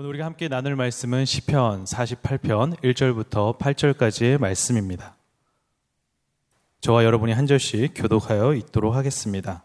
[0.00, 5.14] 오늘 우리가 함께 나눌 말씀은 시편 48편 1절부터 8절까지의 말씀입니다.
[6.80, 9.62] 저와 여러분이 한 절씩 교독하여 읽도록 하겠습니다.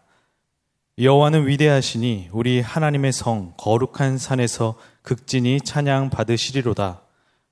[0.98, 7.00] 여호와는 위대하시니 우리 하나님의 성 거룩한 산에서 극진히 찬양 받으시리로다.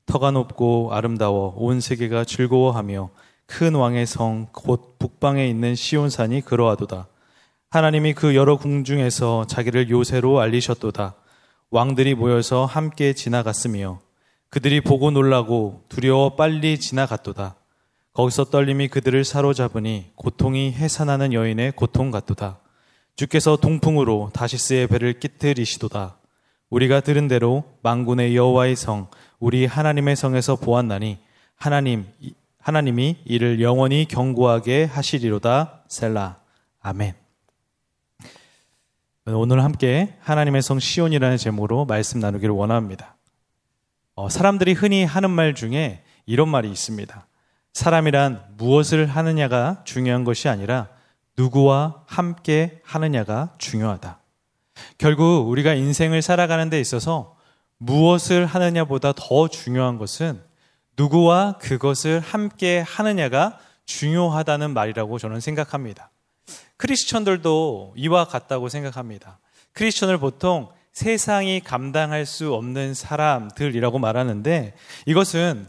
[0.04, 3.08] 터가 높고 아름다워 온 세계가 즐거워하며
[3.46, 7.08] 큰 왕의 성 곧 북방에 있는 시온산이 그러하도다.
[7.70, 11.14] 하나님이 그 여러 궁 중에서 자기를 요새로 알리셨도다.
[11.70, 14.00] 왕들이 모여서 함께 지나갔으며
[14.48, 17.56] 그들이 보고 놀라고 두려워 빨리 지나갔도다.
[18.12, 22.60] 거기서 떨림이 그들을 사로잡으니 고통이 해산하는 여인의 고통 같도다.
[23.16, 26.18] 주께서 동풍으로 다시스의 배를 끼트리시도다.
[26.70, 31.18] 우리가 들은 대로 망군의 여호와의 성 우리 하나님의 성에서 보았나니
[31.56, 32.06] 하나님
[32.58, 36.38] 하나님이 이를 영원히 경고하게 하시리로다 셀라
[36.80, 37.23] 아멘.
[39.26, 43.16] 오늘 함께 하나님의 성 시온이라는 제목으로 말씀 나누기를 원합니다.
[44.14, 47.26] 어, 사람들이 흔히 하는 말 중에 이런 말이 있습니다.
[47.72, 50.88] 사람이란 무엇을 하느냐가 중요한 것이 아니라
[51.38, 54.20] 누구와 함께 하느냐가 중요하다.
[54.98, 57.34] 결국 우리가 인생을 살아가는 데 있어서
[57.78, 60.42] 무엇을 하느냐보다 더 중요한 것은
[60.98, 66.10] 누구와 그것을 함께 하느냐가 중요하다는 말이라고 저는 생각합니다.
[66.84, 69.38] 크리스천들도 이와 같다고 생각합니다.
[69.72, 74.74] 크리스천을 보통 세상이 감당할 수 없는 사람들이라고 말하는데
[75.06, 75.66] 이것은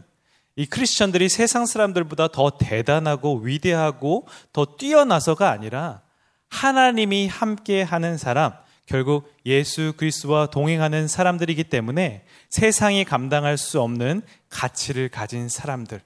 [0.56, 6.02] 이 크리스천들이 세상 사람들보다 더 대단하고 위대하고 더 뛰어나서가 아니라
[6.50, 8.52] 하나님이 함께 하는 사람,
[8.84, 15.98] 결국 예수 그리스도와 동행하는 사람들이기 때문에 세상이 감당할 수 없는 가치를 가진 사람들.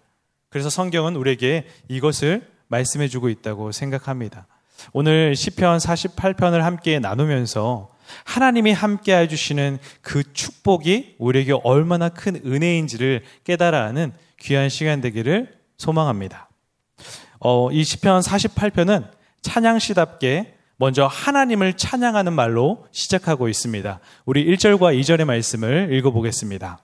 [0.50, 4.46] 그래서 성경은 우리에게 이것을 말씀해 주고 있다고 생각합니다.
[4.92, 7.90] 오늘 시편 48편을 함께 나누면서
[8.24, 15.54] 하나님이 함께 해 주시는 그 축복이 우리에게 얼마나 큰 은혜인지를 깨달아 하는 귀한 시간 되기를
[15.76, 16.48] 소망합니다.
[17.38, 19.10] 어, 이 시편 48편은
[19.42, 24.00] 찬양시답게 먼저 하나님을 찬양하는 말로 시작하고 있습니다.
[24.24, 26.78] 우리 1절과 2절의 말씀을 읽어보겠습니다.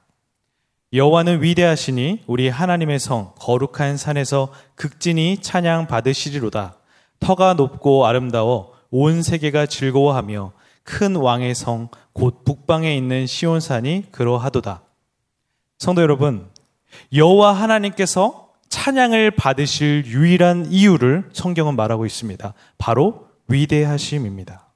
[0.93, 6.77] 여호와는 위대하시니 우리 하나님의 성 거룩한 산에서 극진히 찬양 받으시리로다.
[7.21, 10.53] 터가 높고 아름다워 온 세계가 즐거워하며
[10.85, 14.81] 큰 왕의 성 곧 북방에 있는 시온산이 그러하도다.
[15.79, 16.49] 성도 여러분,
[17.15, 22.55] 여호와 하나님께서 찬양을 받으실 유일한 이유를 성경은 말하고 있습니다.
[22.79, 24.67] 바로 위대하심입니다.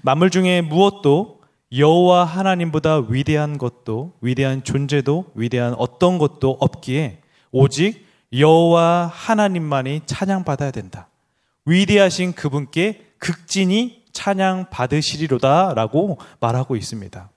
[0.00, 1.42] 만물 중에 무엇도
[1.76, 11.08] 여호와 하나님보다 위대한 것도 위대한 존재도 위대한 어떤 것도 없기에 오직 여호와 하나님만이 찬양받아야 된다.
[11.66, 17.30] 위대하신 그분께 극진히 찬양 받으시리로다라고 말하고 있습니다.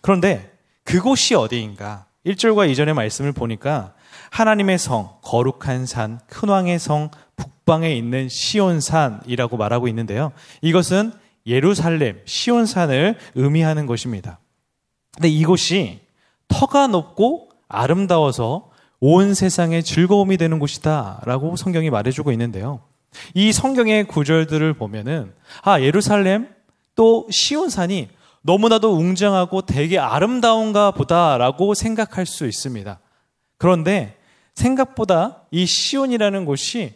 [0.00, 0.52] 그런데
[0.84, 2.06] 그곳이 어디인가?
[2.26, 3.94] 1절과 2절의 말씀을 보니까
[4.30, 10.32] 하나님의 성, 거룩한 산, 큰 왕의 성, 북방에 있는 시온산이라고 말하고 있는데요.
[10.60, 11.12] 이것은
[11.46, 14.38] 예루살렘, 시온산을 의미하는 것입니다.
[15.14, 16.00] 근데 이곳이
[16.48, 22.80] 터가 높고 아름다워서 온 세상의 즐거움이 되는 곳이다 라고 성경이 말해주고 있는데요.
[23.34, 26.48] 이 성경의 구절들을 보면은 아 예루살렘
[26.94, 28.08] 또 시온산이
[28.42, 32.98] 너무나도 웅장하고 되게 아름다운가 보다라고 생각할 수 있습니다.
[33.56, 34.16] 그런데
[34.54, 36.94] 생각보다 이 시온이라는 곳이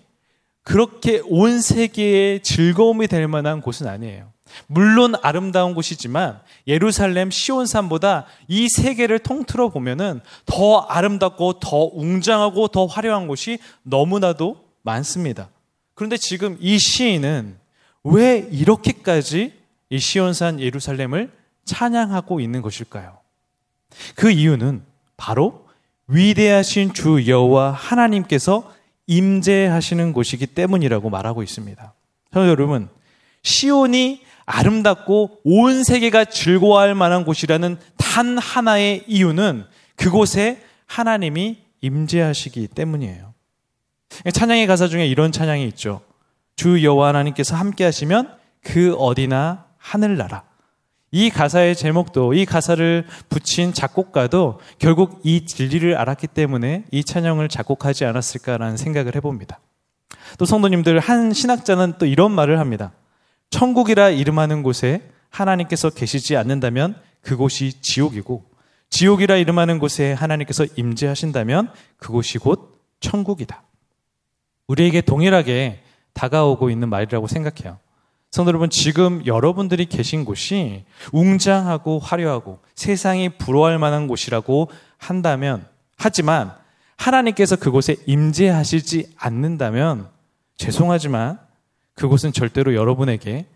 [0.63, 4.33] 그렇게 온 세계의 즐거움이 될 만한 곳은 아니에요.
[4.67, 13.29] 물론 아름다운 곳이지만 예루살렘 시온산보다 이 세계를 통틀어 보면은 더 아름답고 더 웅장하고 더 화려한
[13.29, 15.49] 곳이 너무나도 많습니다.
[15.97, 17.57] 그런데 지금 이 시인은
[18.05, 19.53] 왜 이렇게까지
[19.89, 21.33] 이 시온산 예루살렘을
[21.65, 23.19] 찬양하고 있는 것일까요?
[24.15, 24.83] 그 이유는
[25.17, 25.67] 바로
[26.07, 28.73] 위대하신 주 여호와 하나님께서
[29.07, 31.95] 임재하시는 곳이기 때문이라고 말하고 있습니다.
[32.35, 32.91] 여러분,
[33.43, 39.65] 시온이 아름답고 온 세계가 즐거워할 만한 곳이라는 단 하나의 이유는
[39.97, 43.36] 그곳에 하나님이 임재하시기 때문이에요.
[44.33, 46.01] 찬양의 가사 중에 이런 찬양이 있죠.
[46.57, 50.45] 주 여호와 하나님께서 함께 하시면 그 어디나 하늘나라.
[51.13, 58.05] 이 가사의 제목도 이 가사를 붙인 작곡가도 결국 이 진리를 알았기 때문에 이 찬양을 작곡하지
[58.05, 59.61] 않았을까라는 생각을 해봅니다.
[60.39, 62.93] 또 성도님들 한 신학자는 또 이런 말을 합니다.
[63.51, 68.45] 천국이라 이름하는 곳에 하나님께서 계시지 않는다면 그곳이 지옥이고
[68.91, 73.63] 지옥이라 이름하는 곳에 하나님께서 임재하신다면 그곳이 곧 천국이다.
[74.69, 75.83] 우리에게 동일하게
[76.13, 77.79] 다가오고 있는 말이라고 생각해요.
[78.31, 85.67] 성도 여러분, 지금 여러분들이 계신 곳이 웅장하고 화려하고 세상이 부러워할 만한 곳이라고 한다면,
[85.97, 86.53] 하지만
[86.97, 90.09] 하나님께서 그곳에 임재하시지 않는다면
[90.57, 91.39] 죄송하지만
[91.95, 93.47] 그곳은 절대로 여러분에게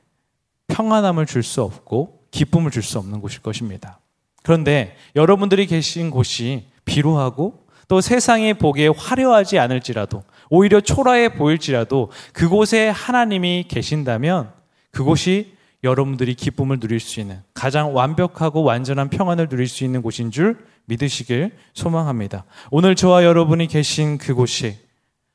[0.68, 3.98] 평안함을 줄 수 없고 기쁨을 줄 수 없는 곳일 것입니다.
[4.42, 13.64] 그런데 여러분들이 계신 곳이 비루하고 또 세상에 보기에 화려하지 않을지라도 오히려 초라해 보일지라도 그곳에 하나님이
[13.68, 14.52] 계신다면
[14.90, 20.58] 그곳이 여러분들이 기쁨을 누릴 수 있는 가장 완벽하고 완전한 평안을 누릴 수 있는 곳인 줄
[20.86, 22.44] 믿으시길 소망합니다.
[22.70, 24.76] 오늘 저와 여러분이 계신 그곳이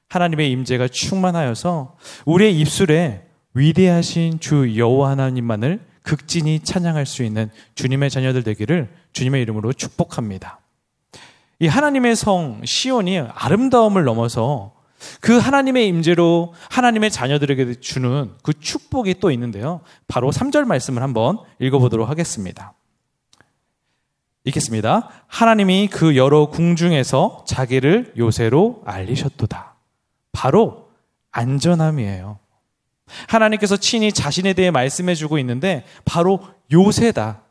[0.10, 3.24] 하나님의 임재가 충만하여서 우리의 입술에
[3.56, 10.60] 위대하신 주 여호와 하나님만을 극진히 찬양할 수 있는 주님의 자녀들 되기를 주님의 이름으로 축복합니다.
[11.60, 14.75] 이 하나님의 성 시온이 아름다움을 넘어서
[15.22, 19.82] 그 하나님의 임재로 하나님의 자녀들에게 주는 그 축복이 또 있는데요.
[20.08, 22.74] 바로 3절 말씀을 한번 읽어보도록 하겠습니다.
[24.46, 25.10] 읽겠습니다.
[25.28, 29.76] 하나님이 그 여러 궁 중에서 자기를 요새로 알리셨도다.
[30.32, 30.90] 바로
[31.32, 32.40] 안전함이에요.
[33.28, 36.42] 하나님께서 친히 자신에 대해 말씀해 주고 있는데 바로
[36.72, 37.42] 요새다.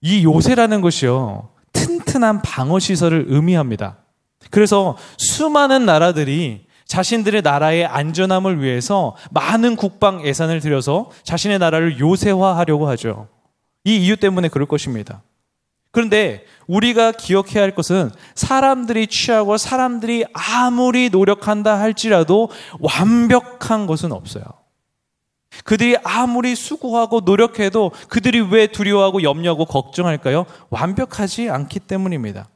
[0.00, 1.50] 이 요새라는 것이요.
[1.72, 3.98] 튼튼한 방어 시설을 의미합니다.
[4.50, 13.28] 그래서 수많은 나라들이 자신들의 나라의 안전함을 위해서 많은 국방 예산을 들여서 자신의 나라를 요새화하려고 하죠.
[13.84, 15.22] 이 이유 때문에 그럴 것입니다.
[15.90, 22.50] 그런데 우리가 기억해야 할 것은 사람들이 취하고 사람들이 아무리 노력한다 할지라도
[22.80, 24.44] 완벽한 것은 없어요.
[25.64, 30.44] 그들이 아무리 수고하고 노력해도 그들이 왜 두려워하고 염려하고 걱정할까요?
[30.68, 32.48] 완벽하지 않기 때문입니다.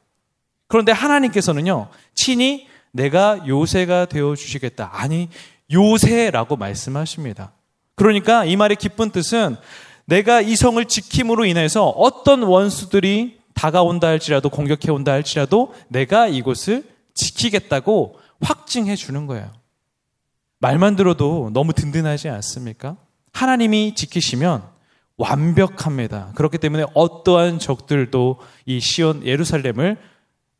[0.71, 4.89] 그런데 하나님께서는요, 친히 내가 요새가 되어 주시겠다.
[4.93, 5.27] 아니,
[5.71, 7.51] 요새라고 말씀하십니다.
[7.95, 9.57] 그러니까 이 말의 기쁜 뜻은
[10.05, 16.85] 내가 이 성을 지킴으로 인해서 어떤 원수들이 다가온다 할지라도 공격해 온다 할지라도 내가 이곳을
[17.15, 19.51] 지키겠다고 확증해 주는 거예요.
[20.59, 22.95] 말만 들어도 너무 든든하지 않습니까?
[23.33, 24.63] 하나님이 지키시면
[25.17, 26.31] 완벽합니다.
[26.35, 29.97] 그렇기 때문에 어떠한 적들도 이 시온 예루살렘을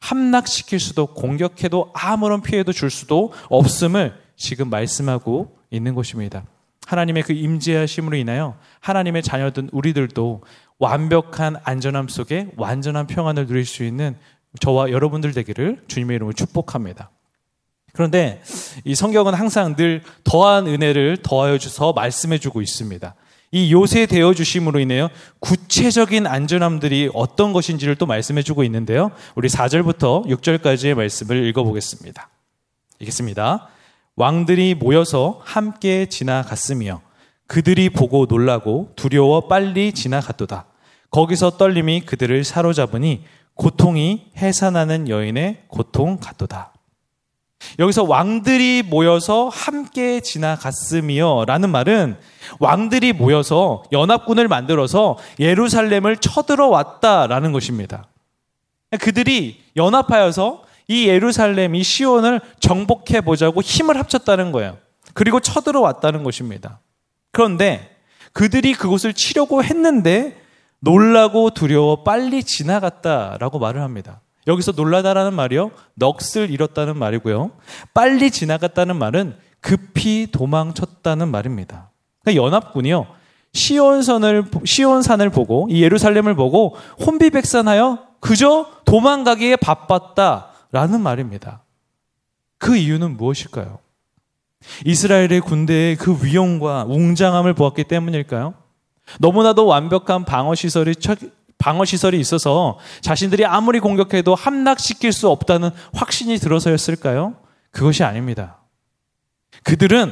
[0.02, 6.44] 함락시킬 수도 공격해도 아무런 피해도 줄 수도 없음을 지금 말씀하고 있는 것입니다.
[6.88, 10.44] 하나님의 그 임재하심으로 인하여 하나님의 자녀든 우리들도
[10.80, 14.18] 완벽한 안전함 속에 완전한 평안을 누릴 수 있는
[14.60, 17.12] 저와 여러분들 되기를 주님의 이름으로 축복합니다.
[17.94, 18.42] 그런데
[18.84, 23.14] 이 성경은 항상 늘 더한 은혜를 더하여 주서 말씀해 주고 있습니다.
[23.54, 25.10] 이 요새 되어 주심으로 인해요.
[25.40, 29.12] 구체적인 안전함들이 어떤 것인지를 또 말씀해 주고 있는데요.
[29.36, 32.30] 우리 4절부터 6절까지의 말씀을 읽어 보겠습니다.
[33.00, 33.68] 읽겠습니다.
[34.16, 37.02] 왕들이 모여서 함께 지나갔으며
[37.48, 40.68] 그들이 보고 놀라고 두려워 빨리 지나갔도다.
[41.10, 43.26] 거기서 떨림이 그들을 사로잡으니
[43.56, 46.72] 고통이 해산하는 여인의 고통 같도다.
[47.80, 52.18] 여기서 왕들이 모여서 함께 지나갔으며 라는 말은
[52.60, 58.08] 왕들이 모여서 연합군을 만들어서 예루살렘을 쳐들어 왔다라는 것입니다.
[59.00, 64.78] 그들이 연합하여서 이 예루살렘, 이 시온을 정복해 보자고 힘을 합쳤다는 거예요.
[65.14, 66.80] 그리고 쳐들어 왔다는 것입니다.
[67.32, 67.96] 그런데
[68.34, 70.42] 그들이 그곳을 치려고 했는데
[70.80, 74.22] 놀라고 두려워 빨리 지나갔다라고 말을 합니다.
[74.48, 75.72] 여기서 놀라다라는 말이요.
[75.96, 77.52] 넋을 잃었다는 말이고요.
[77.94, 81.92] 빨리 지나갔다는 말은 급히 도망쳤다는 말입니다.
[82.24, 83.08] 그러니까 연합군이요.
[83.54, 91.64] 시온선을 시온산을 보고 이 예루살렘을 보고 혼비백산하여 그저 도망가기에 바빴다라는 말입니다.
[92.58, 93.80] 그 이유는 무엇일까요?
[94.86, 98.54] 이스라엘의 군대의 그 위용과 웅장함을 보았기 때문일까요?
[99.20, 100.96] 너무나도 완벽한 방어 시설이
[101.62, 107.36] 방어 시설이 있어서 자신들이 아무리 공격해도 함락시킬 수 없다는 확신이 들어서였을까요?
[107.70, 108.58] 그것이 아닙니다.
[109.64, 110.12] 그들은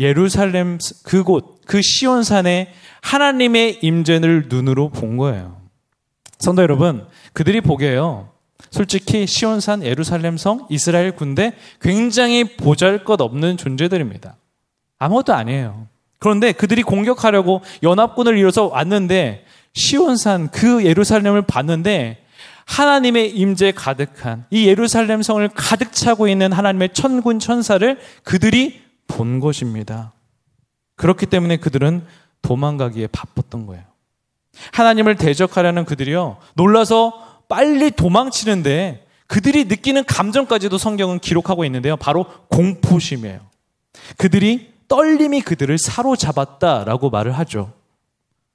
[0.00, 5.56] 예루살렘 그곳 그 시온산에 하나님의 임재를 눈으로 본 거예요.
[6.38, 8.30] 성도 여러분, 그들이 보게요.
[8.70, 14.36] 솔직히 시온산 예루살렘 성 이스라엘 군대 굉장히 보잘것없는 존재들입니다.
[14.98, 15.86] 아무것도 아니에요.
[16.18, 19.45] 그런데 그들이 공격하려고 연합군을 이뤄서 왔는데
[19.76, 22.24] 시온산 그 예루살렘을 봤는데
[22.64, 30.12] 하나님의 임재 가득한 이 예루살렘 성을 가득 차고 있는 하나님의 천군 천사를 그들이 본 것입니다.
[30.96, 32.04] 그렇기 때문에 그들은
[32.42, 33.84] 도망가기에 바빴던 거예요.
[34.72, 36.38] 하나님을 대적하려는 그들이요.
[36.54, 41.96] 놀라서 빨리 도망치는데 그들이 느끼는 감정까지도 성경은 기록하고 있는데요.
[41.96, 43.40] 바로 공포심이에요.
[44.16, 47.72] 그들이 떨림이 그들을 사로잡았다라고 말을 하죠.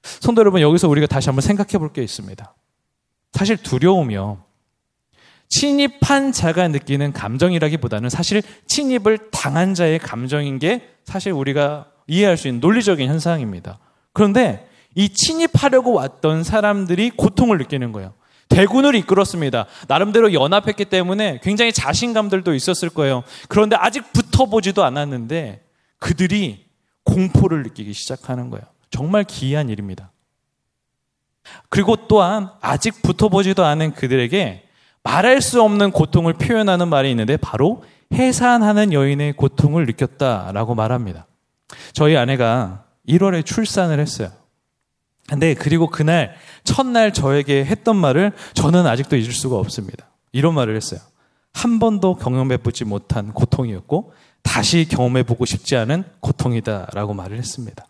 [0.02, 2.54] 성도 여러분, 여기서 우리가 다시 한번 생각해 볼 게 있습니다.
[3.32, 4.44] 사실 두려움이요.
[5.48, 12.60] 침입한 자가 느끼는 감정이라기보다는 사실 침입을 당한 자의 감정인 게 사실 우리가 이해할 수 있는
[12.60, 13.78] 논리적인 현상입니다.
[14.12, 18.14] 그런데 이 침입하려고 왔던 사람들이 고통을 느끼는 거예요.
[18.48, 19.66] 대군을 이끌었습니다.
[19.88, 23.22] 나름대로 연합했기 때문에 굉장히 자신감들도 있었을 거예요.
[23.48, 25.64] 그런데 아직 붙어보지도 않았는데
[25.98, 26.66] 그들이
[27.04, 28.64] 공포를 느끼기 시작하는 거예요.
[28.92, 30.12] 정말 기이한 일입니다.
[31.68, 34.68] 그리고 또한 아직 붙어보지도 않은 그들에게
[35.02, 37.82] 말할 수 없는 고통을 표현하는 말이 있는데 바로
[38.12, 41.26] 해산하는 여인의 고통을 느꼈다라고 말합니다.
[41.92, 44.30] 저희 아내가 1월에 출산을 했어요.
[45.28, 50.10] 근데 그리고 그날 첫날 저에게 했던 말을 저는 아직도 잊을 수가 없습니다.
[50.30, 51.00] 이런 말을 했어요.
[51.52, 57.86] 한 번도 경험해보지 못한 고통이었고 다시 경험해보고 싶지 않은 고통이다라고 말을 했습니다.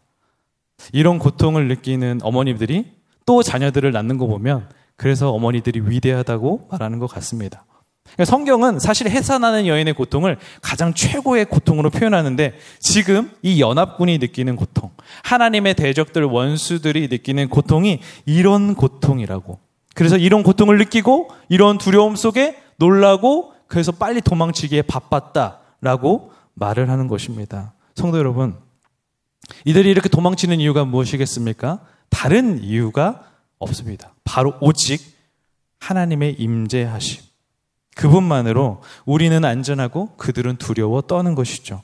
[0.92, 2.92] 이런 고통을 느끼는 어머니들이
[3.26, 7.64] 또 자녀들을 낳는 거 보면 그래서 어머니들이 위대하다고 말하는 것 같습니다.
[8.04, 14.90] 그러니까 성경은 사실 해산하는 여인의 고통을 가장 최고의 고통으로 표현하는데 지금 이 연합군이 느끼는 고통,
[15.24, 19.58] 하나님의 대적들 원수들이 느끼는 고통이 이런 고통이라고.
[19.94, 27.72] 그래서 이런 고통을 느끼고 이런 두려움 속에 놀라고 그래서 빨리 도망치기에 바빴다라고 말을 하는 것입니다.
[27.94, 28.56] 성도 여러분,
[29.64, 31.80] 이들이 이렇게 도망치는 이유가 무엇이겠습니까?
[32.10, 33.24] 다른 이유가
[33.58, 34.14] 없습니다.
[34.24, 35.00] 바로 오직
[35.78, 37.22] 하나님의 임재하심.
[37.94, 41.82] 그분만으로 우리는 안전하고 그들은 두려워 떠는 것이죠.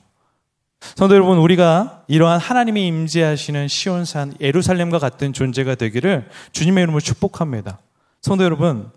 [0.95, 7.79] 성도 여러분, 우리가 이러한 하나님이 임재하시는 시온산 예루살렘과 같은 존재가 되기를 주님의 이름으로 축복합니다.
[8.21, 8.89] 성도 여러분,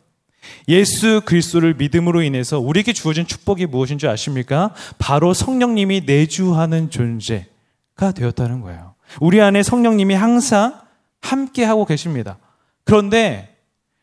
[0.69, 4.75] 예수 그리스도를 믿음으로 인해서 우리에게 주어진 축복이 무엇인 줄 아십니까?
[4.99, 7.47] 바로 성령님이 내주하는 존재
[7.97, 8.95] 가 되었다는 거예요.
[9.21, 10.81] 우리 안에 성령님이 항상
[11.21, 12.39] 함께 하고 계십니다.
[12.85, 13.57] 그런데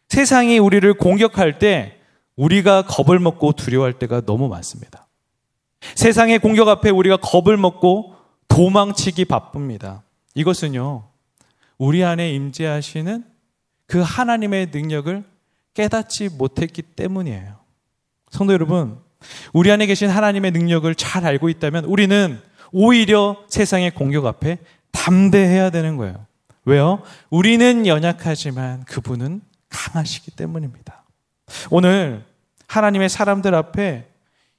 [0.08, 1.98] 세상이 우리를 공격할 때
[2.36, 5.08] 우리가 겁을 먹고 두려워할 때가 너무 많습니다.
[5.96, 8.16] 세상의 공격 앞에 우리가 겁을 먹고
[8.48, 10.04] 도망치기 바쁩니다.
[10.36, 11.04] 이것은요,
[11.78, 13.24] 우리 안에 임재하시는
[13.86, 15.24] 그 하나님의 능력을
[15.74, 17.58] 깨닫지 못했기 때문이에요.
[18.30, 19.00] 성도 여러분,
[19.54, 22.42] 우리 안에 계신 하나님의 능력을 잘 알고 있다면 우리는
[22.72, 24.58] 오히려 세상의 공격 앞에
[24.92, 26.26] 담대해야 되는 거예요.
[26.66, 27.02] 왜요?
[27.30, 31.04] 우리는 연약하지만 그분은 강하시기 때문입니다.
[31.70, 32.24] 오늘
[32.68, 34.06] 하나님의 사람들 앞에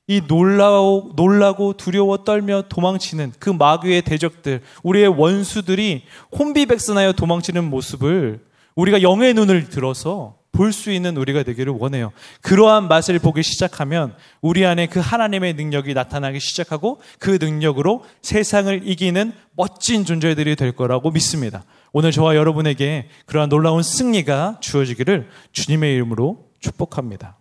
[0.07, 6.03] 이 놀라고, 놀라고 두려워 떨며 도망치는 그 마귀의 대적들, 우리의 원수들이
[6.37, 12.13] 혼비백산하여 도망치는 모습을 우리가 영의 눈을 들어서 볼 수 있는 우리가 되기를 원해요.
[12.43, 19.33] 그러한 맛을 보기 시작하면 우리 안에 그 하나님의 능력이 나타나기 시작하고 그 능력으로 세상을 이기는
[19.57, 21.65] 멋진 존재들이 될 거라고 믿습니다.
[21.93, 27.39] 오늘 저와 여러분에게 그러한 놀라운 승리가 주어지기를 주님의 이름으로 축복합니다.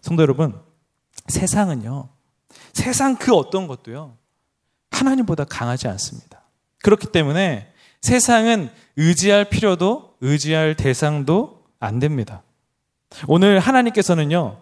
[0.00, 0.54] 성도 여러분,
[1.28, 2.08] 세상은요,
[2.72, 4.16] 세상 그 어떤 것도요,
[4.90, 6.42] 하나님보다 강하지 않습니다.
[6.82, 11.55] 그렇기 때문에 세상은 의지할 필요도 의지할 대상도
[11.86, 12.42] 안 됩니다.
[13.26, 14.58] 오늘 하나님께서는요,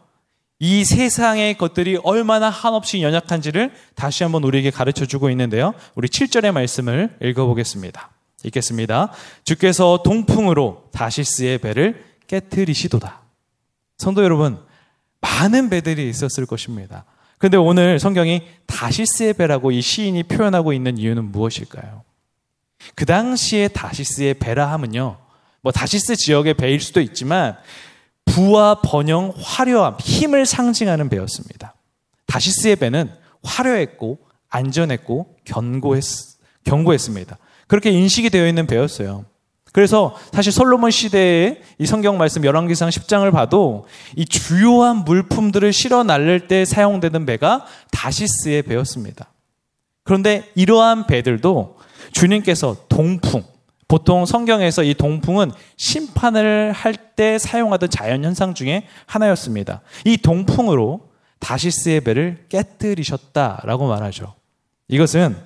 [0.60, 5.74] 이 세상의 것들이 얼마나 한없이 연약한지를 다시 한번 우리에게 가르쳐 주고 있는데요.
[5.94, 8.10] 우리 7절의 말씀을 읽어보겠습니다.
[8.44, 9.10] 읽겠습니다.
[9.44, 13.22] 주께서 동풍으로 다시스의 배를 깨뜨리시도다.
[13.98, 14.58] 성도 여러분,
[15.20, 17.04] 많은 배들이 있었을 것입니다.
[17.38, 22.02] 그런데 오늘 성경이 다시스의 배라고 이 시인이 표현하고 있는 이유는 무엇일까요?
[22.94, 25.16] 그 당시에 다시스의 배라 함은요,
[25.64, 27.56] 뭐 다시스 지역의 배일 수도 있지만
[28.26, 31.74] 부와 번영, 화려함, 힘을 상징하는 배였습니다.
[32.26, 33.10] 다시스의 배는
[33.42, 34.18] 화려했고
[34.50, 36.04] 안전했고 견고했,
[36.64, 37.38] 견고했습니다.
[37.66, 39.24] 그렇게 인식이 되어 있는 배였어요.
[39.72, 46.46] 그래서 사실 솔로몬 시대의 이 성경 말씀 열왕기상 10장을 봐도 이 주요한 물품들을 실어 날릴
[46.46, 49.32] 때 사용되는 배가 다시스의 배였습니다.
[50.02, 51.78] 그런데 이러한 배들도
[52.12, 53.42] 주님께서 동풍,
[53.94, 59.82] 보통 성경에서 이 동풍은 심판을 할 때 사용하던 자연 현상 중에 하나였습니다.
[60.04, 64.34] 이 동풍으로 다시스의 배를 깨뜨리셨다라고 말하죠.
[64.88, 65.36] 이것은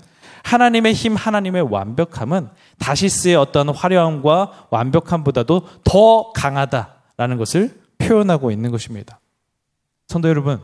[0.44, 9.20] 하나님의 힘, 하나님의 완벽함은 다시스의 어떤 화려함과 완벽함보다도 더 강하다라는 것을 표현하고 있는 것입니다.
[10.06, 10.58] 성도 여러분,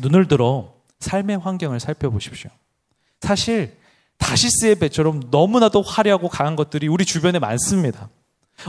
[0.00, 2.50] 눈을 들어 삶의 환경을 살펴보십시오.
[3.20, 3.76] 사실
[4.18, 8.08] 다시스의 배처럼 너무나도 화려하고 강한 것들이 우리 주변에 많습니다.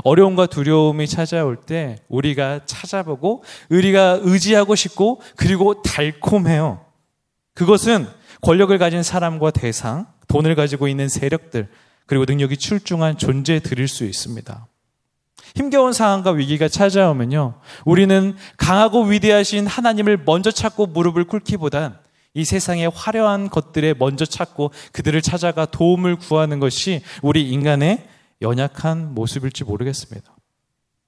[0.03, 6.85] 어려움과 두려움이 찾아올 때 우리가 찾아보고 우리가 의지하고 싶고 그리고 달콤해요.
[7.53, 8.07] 그것은
[8.41, 11.67] 권력을 가진 사람과 대상, 돈을 가지고 있는 세력들,
[12.05, 14.67] 그리고 능력이 출중한 존재들일 수 있습니다.
[15.55, 17.55] 힘겨운 상황과 위기가 찾아오면요.
[17.85, 21.97] 우리는 강하고 위대하신 하나님을 먼저 찾고 무릎을 꿇기보단
[22.33, 28.07] 이 세상의 화려한 것들에 먼저 찾고 그들을 찾아가 도움을 구하는 것이 우리 인간의
[28.41, 30.35] 연약한 모습일지 모르겠습니다.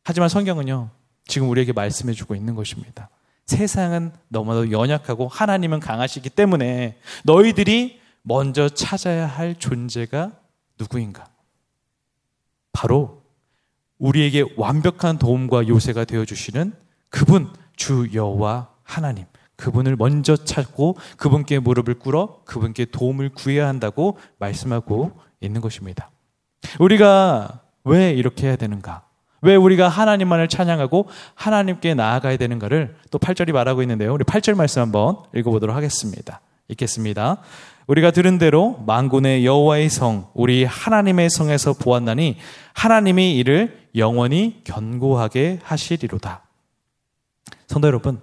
[0.04, 0.90] 하지만 성경은요,
[1.26, 3.10] 지금 우리에게 말씀해 주고 있는 것입니다.
[3.46, 10.32] 세상은 너무나도 연약하고 하나님은 강하시기 때문에 너희들이 먼저 찾아야 할 존재가
[10.80, 11.26] 누구인가?
[12.72, 13.22] 바로
[13.98, 16.74] 우리에게 완벽한 도움과 요새가 되어 주시는
[17.10, 19.26] 그분 주 여호와 하나님.
[19.62, 26.10] 그분을 먼저 찾고 그분께 무릎을 꿇어 그분께 도움을 구해야 한다고 말씀하고 있는 것입니다.
[26.80, 29.04] 우리가 왜 이렇게 해야 되는가?
[29.44, 34.14] 왜 우리가 하나님만을 찬양하고 하나님께 나아가야 되는가를 또 8절이 말하고 있는데요.
[34.14, 36.42] 우리 8절 말씀 한번 읽어보도록 하겠습니다.
[36.70, 37.38] 읽겠습니다.
[37.86, 42.38] 우리가 들은 대로 만군의 여호와의 성, 우리 하나님의 성에서 보았나니
[42.74, 46.44] 하나님이 이를 영원히 견고하게 하시리로다.
[47.68, 48.22] 성도 여러분,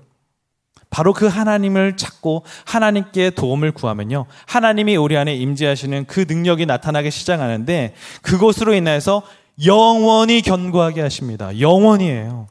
[0.91, 4.27] 바로 그 하나님을 찾고 하나님께 도움을 구하면요.
[4.47, 9.23] 하나님이 우리 안에 임재하시는 그 능력이 나타나기 시작하는데 그것으로 인해서
[9.65, 11.59] 영원히 견고하게 하십니다.
[11.61, 12.49] 영원이에요.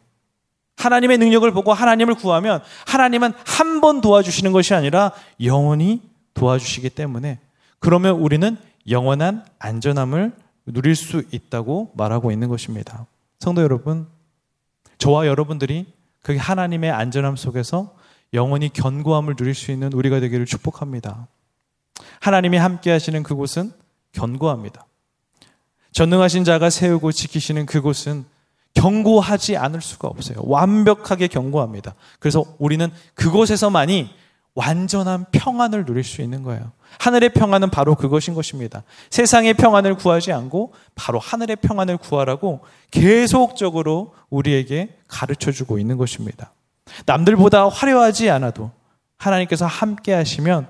[0.78, 5.12] 하나님의 능력을 보고 하나님을 구하면 하나님은 한 번 도와주시는 것이 아니라
[5.44, 6.02] 영원히
[6.34, 7.40] 도와주시기 때문에
[7.80, 8.58] 그러면 우리는
[8.90, 10.32] 영원한 안전함을
[10.68, 13.06] 누릴 수 있다고 말하고 있는 것입니다.
[13.40, 14.08] 성도 여러분,
[14.98, 15.86] 저와 여러분들이
[16.24, 17.94] 그 하나님의 안전함 속에서
[18.34, 21.28] 영원히 견고함을 누릴 수 있는 우리가 되기를 축복합니다.
[22.20, 23.72] 하나님이 함께 하시는 그곳은
[24.12, 24.86] 견고합니다.
[25.92, 28.26] 전능하신 자가 세우고 지키시는 그곳은
[28.74, 30.38] 견고하지 않을 수가 없어요.
[30.44, 31.96] 완벽하게 견고합니다.
[32.20, 34.10] 그래서 우리는 그곳에서만이
[34.54, 36.72] 완전한 평안을 누릴 수 있는 거예요.
[37.00, 38.84] 하늘의 평안은 바로 그것인 것입니다.
[39.12, 46.54] 세상의 평안을 구하지 않고 바로 하늘의 평안을 구하라고 계속적으로 우리에게 가르쳐 주고 있는 것입니다.
[47.06, 48.72] 남들보다 화려하지 않아도
[49.18, 50.68] 하나님께서 함께 하시면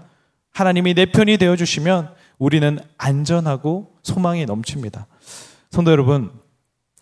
[0.52, 5.08] 하나님이 내 편이 되어 주시면 우리는 안전하고 소망이 넘칩니다.
[5.72, 6.32] 성도 여러분,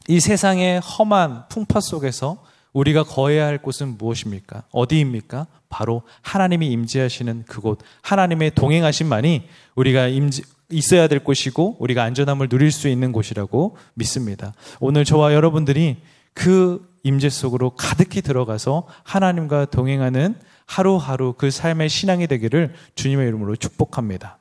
[0.08, 4.63] 이 세상의 험한 풍파 속에서 우리가 거해야 할 곳은 무엇입니까?
[4.71, 5.47] 어디입니까?
[5.69, 12.89] 바로 하나님이 임재하시는 그곳, 하나님의 동행하심만이 우리가 임재, 있어야 될 곳이고 우리가 안전함을 누릴 수
[12.89, 14.54] 있는 곳이라고 믿습니다.
[14.80, 15.97] 오늘 저와 여러분들이
[16.34, 24.39] 그 임재 속으로 가득히 들어가서 하나님과 동행하는 하루하루 그 삶의 신앙이 되기를 주님의 이름으로 축복합니다.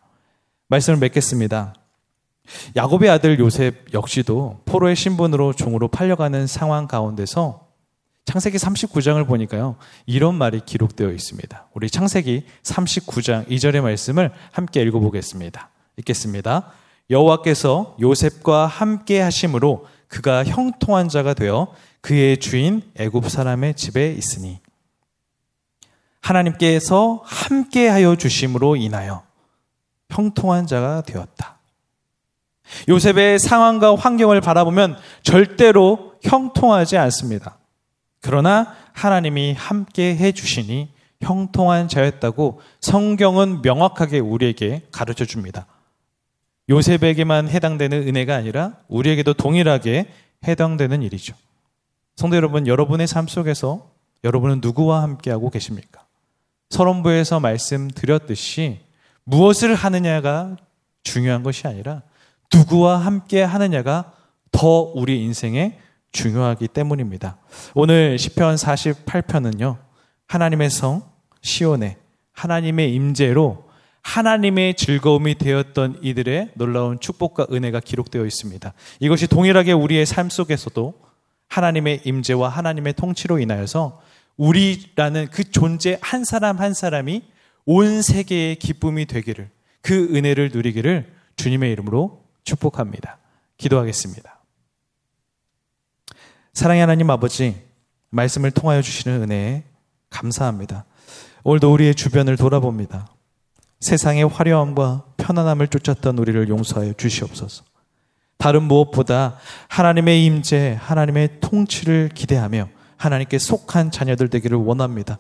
[0.69, 1.75] 말씀을 맺겠습니다.
[2.75, 7.69] 야곱의 아들 요셉 역시도 포로의 신분으로 종으로 팔려가는 상황 가운데서
[8.25, 9.77] 창세기 39장을 보니까요.
[10.07, 11.67] 이런 말이 기록되어 있습니다.
[11.75, 15.69] 우리 창세기 39장 2절의 말씀을 함께 읽어보겠습니다.
[15.99, 16.73] 읽겠습니다.
[17.11, 24.61] 여호와께서 요셉과 함께 하심으로 그가 형통한 자가 되어 그의 주인 애굽 사람의 집에 있으니
[26.21, 29.23] 하나님께서 함께하여 주심으로 인하여
[30.11, 31.59] 형통한 자가 되었다.
[32.89, 37.59] 요셉의 상황과 환경을 바라보면 절대로 형통하지 않습니다.
[38.21, 45.67] 그러나 하나님이 함께 해 주시니 형통한 자였다고 성경은 명확하게 우리에게 가르쳐 줍니다.
[46.69, 50.11] 요셉에게만 해당되는 은혜가 아니라 우리에게도 동일하게
[50.47, 51.35] 해당되는 일이죠.
[52.17, 53.91] 성도 여러분, 여러분의 삶 속에서
[54.23, 56.05] 여러분은 누구와 함께하고 계십니까?
[56.71, 58.81] 서론부에서 말씀드렸듯이
[59.25, 60.57] 무엇을 하느냐가
[61.03, 62.03] 중요한 것이 아니라
[62.53, 64.13] 누구와 함께 하느냐가
[64.51, 65.79] 더 우리 인생에
[66.13, 67.37] 중요하기 때문입니다.
[67.75, 69.77] 오늘 시편 48편은요.
[70.27, 71.03] 하나님의 성
[71.43, 71.99] 시온에
[72.33, 73.64] 하나님의 임재로
[74.05, 78.73] 하나님의 즐거움이 되었던 이들의 놀라운 축복과 은혜가 기록되어 있습니다.
[79.01, 80.95] 이것이 동일하게 우리의 삶 속에서도
[81.49, 84.01] 하나님의 임재와 하나님의 통치로 인하여서
[84.37, 87.23] 우리라는 그 존재 한 사람 한 사람이
[87.65, 89.49] 온 세계의 기쁨이 되기를
[89.81, 93.19] 그 은혜를 누리기를 주님의 이름으로 축복합니다.
[93.57, 94.41] 기도하겠습니다.
[96.53, 97.57] 사랑의 하나님 아버지
[98.11, 99.65] 말씀을 통하여 주시는 은혜에
[100.11, 100.85] 감사합니다.
[101.43, 103.14] 오늘도 우리의 주변을 돌아봅니다.
[103.85, 107.65] 세상의 화려함과 편안함을 쫓았던 우리를 용서하여 주시옵소서.
[108.39, 109.37] 다른 무엇보다
[109.69, 115.19] 하나님의 임재, 하나님의 통치를 기대하며 하나님께 속한 자녀들 되기를 원합니다.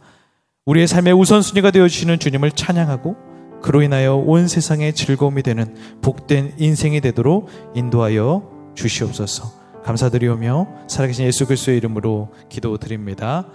[0.64, 3.16] 우리의 삶의 우선순위가 되어주시는 주님을 찬양하고
[3.60, 9.52] 그로 인하여 온 세상의 즐거움이 되는 복된 인생이 되도록 인도하여 주시옵소서.
[9.84, 13.46] 감사드리오며 살아계신 예수 그리스도의 이름으로 기도드립니다.